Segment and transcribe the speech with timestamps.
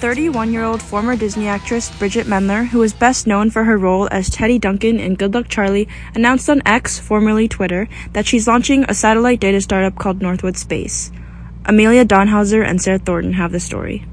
[0.00, 4.08] 31 year old former Disney actress Bridgit Mendler, who is best known for her role
[4.10, 8.84] as Teddy Duncan in Good Luck Charlie, announced on X, formerly Twitter, that she's launching
[8.84, 11.12] a satellite data startup called Northwood Space.
[11.66, 14.06] Amelia Donhauser and Sarah Thornton have the story.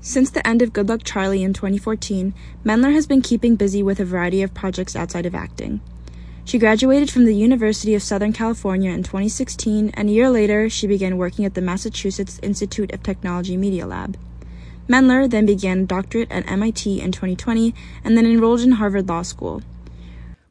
[0.00, 2.34] Since the end of Good Luck Charlie in 2014,
[2.64, 5.80] Mendler has been keeping busy with a variety of projects outside of acting.
[6.44, 10.88] She graduated from the University of Southern California in 2016, and a year later, she
[10.88, 14.18] began working at the Massachusetts Institute of Technology Media Lab.
[14.88, 19.22] Mendler then began a doctorate at MIT in 2020 and then enrolled in Harvard Law
[19.22, 19.62] School.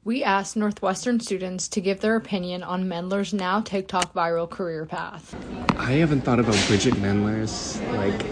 [0.04, 5.35] We asked Northwestern students to give their opinion on Mendler's now TikTok viral career path.
[5.77, 8.26] I haven't thought about Bridgit Mendler's like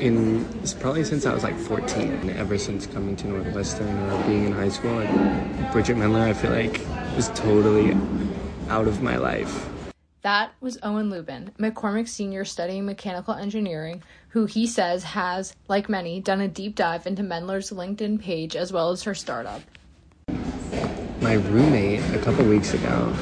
[0.00, 0.44] in
[0.80, 2.12] probably since I was like 14.
[2.12, 5.08] And Ever since coming to Northwestern or being in high school, like,
[5.72, 6.80] Bridgit Mendler, I feel like
[7.16, 7.96] was totally
[8.68, 9.68] out of my life.
[10.22, 16.20] That was Owen Lubin, McCormick senior studying mechanical engineering, who he says has, like many,
[16.20, 19.60] done a deep dive into Mendler's LinkedIn page as well as her startup.
[21.20, 23.14] My roommate a couple weeks ago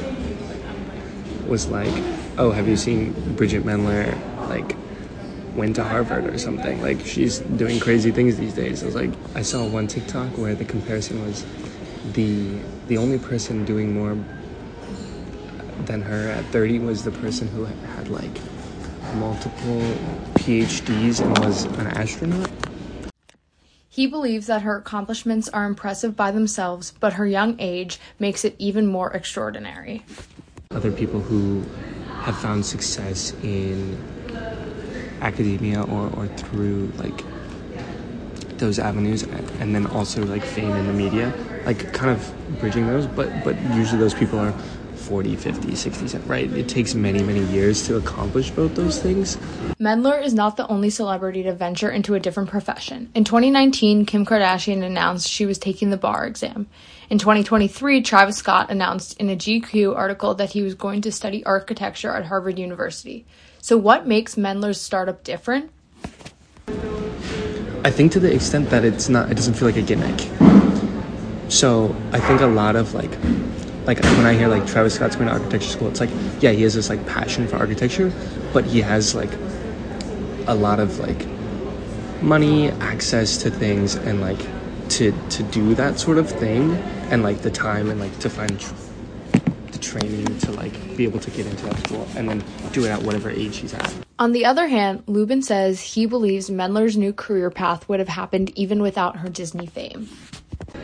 [1.47, 1.93] was like,
[2.39, 4.17] "Oh, have you seen Bridgit Mendler
[4.49, 4.77] like
[5.59, 6.81] went to Harvard or something.
[6.81, 8.83] Like she's doing crazy things these days.
[8.83, 11.45] I was like, I saw one TikTok where the comparison was
[12.13, 14.17] the the only person doing more
[15.85, 18.39] than her at 30 was the person who had like
[19.17, 19.83] multiple
[20.49, 22.51] PhDs and was an astronaut.
[23.87, 28.57] He believes that her accomplishments are impressive by themselves, but her young age makes it
[28.59, 30.07] even more extraordinary.
[30.71, 31.65] Other people who
[32.23, 33.99] have found success in
[35.21, 37.25] academia or, or through like
[38.57, 41.33] those avenues and then also like fame in the media
[41.65, 44.55] like kind of bridging those but but usually those people are
[45.09, 46.53] 40 50 60 right?
[46.53, 49.37] It takes many many years to accomplish both those things.
[49.81, 53.11] Mendler is not the only celebrity to venture into a different profession.
[53.15, 56.69] In 2019 kim kardashian announced she was taking the bar exam.
[57.11, 61.45] In 2023 travis scott announced in a gq article that he was going to study
[61.45, 63.25] architecture at harvard university.
[63.61, 65.71] So, what makes Mendler's startup different?
[67.85, 70.21] I think to the extent that it's not, it doesn't feel like a gimmick.
[71.51, 73.11] So, I think a lot of like,
[73.89, 76.11] like when I hear like Travis Scott's going to architecture school, it's like,
[76.41, 78.13] yeah, he has this like passion for architecture,
[78.53, 79.31] but he has like
[80.47, 81.27] a lot of like
[82.21, 84.39] money, access to things, and like
[84.91, 86.75] to to do that sort of thing,
[87.11, 88.61] and like the time and like to find
[89.73, 92.91] the training to like be able to get into that school and then do it
[92.91, 93.95] at whatever age he's at.
[94.19, 98.51] On the other hand, Lubin says he believes Mendler's new career path would have happened
[98.55, 100.11] even without her Disney fame.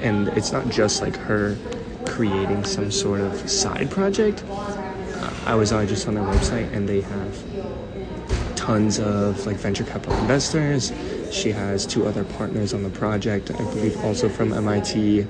[0.00, 1.59] And it's not just like her
[2.06, 4.44] creating some sort of side project.
[4.48, 9.84] Uh, I was on just on their website and they have tons of like venture
[9.84, 10.93] capital investors.
[11.31, 15.26] She has two other partners on the project, I believe also from MIT.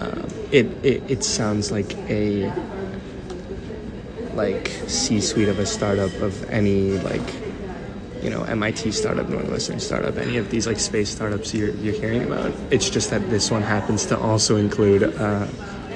[0.00, 2.52] Um, it, it it sounds like a
[4.34, 7.34] like C-suite of a startup of any like
[8.22, 12.22] you know MIT startup, Northwestern startup, any of these like space startups you're you're hearing
[12.22, 12.52] about.
[12.70, 15.46] It's just that this one happens to also include uh,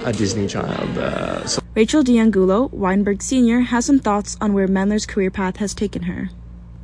[0.05, 0.99] a Disney child.
[0.99, 5.75] Uh, so- Rachel D'Angulo, Weinberg Senior, has some thoughts on where Mendler's career path has
[5.75, 6.31] taken her.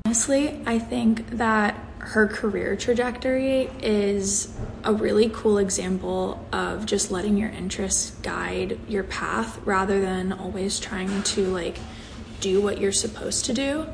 [0.06, 7.36] Honestly, I think that her career trajectory is a really cool example of just letting
[7.36, 11.76] your interests guide your path rather than always trying to like
[12.40, 13.86] do what you're supposed to do.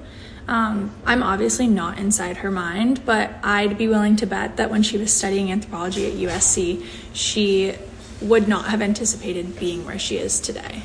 [0.46, 4.82] Um, I'm obviously not inside her mind, but I'd be willing to bet that when
[4.82, 7.74] she was studying anthropology at USC, she
[8.20, 10.82] would not have anticipated being where she is today.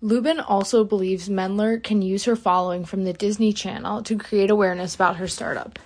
[0.00, 4.94] Lubin also believes Mendler can use her following from the Disney Channel to create awareness
[4.94, 5.78] about her startup.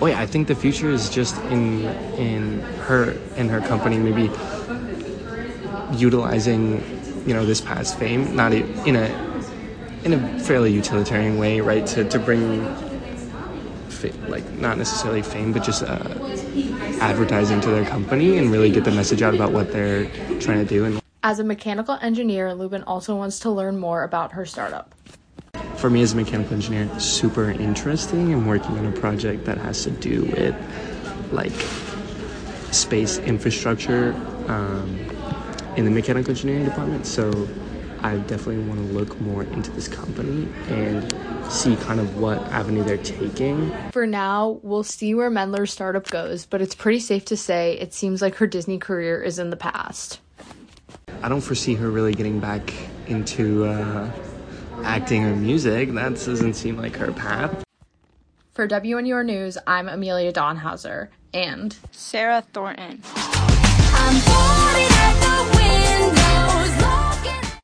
[0.00, 1.84] Oh yeah, I think the future is just in
[2.18, 4.30] in her in her company maybe
[5.96, 6.82] utilizing
[7.26, 9.06] you know this past fame not in a
[10.04, 11.86] in a fairly utilitarian way, right?
[11.86, 12.64] To to bring
[14.28, 15.96] like not necessarily fame, but just uh,
[17.00, 20.06] advertising to their company and really get the message out about what they're
[20.40, 20.84] trying to do.
[20.84, 24.94] And as a mechanical engineer, Lubin also wants to learn more about her startup
[25.84, 28.32] for me as a mechanical engineer, super interesting.
[28.32, 30.54] I'm working on a project that has to do with
[31.30, 31.52] like
[32.72, 34.14] space infrastructure
[34.48, 34.98] um,
[35.76, 37.06] in the mechanical engineering department.
[37.06, 37.46] So
[38.04, 41.10] I definitely want to look more into this company and
[41.50, 43.74] see kind of what avenue they're taking.
[43.92, 47.94] For now, we'll see where Mendler's startup goes, but it's pretty safe to say it
[47.94, 50.20] seems like her Disney career is in the past.
[51.22, 52.74] I don't foresee her really getting back
[53.06, 54.10] into uh,
[54.82, 55.90] acting or music.
[55.92, 57.64] That doesn't seem like her path.
[58.52, 63.02] For WNUR News, I'm Amelia Donhauser and Sarah Thornton.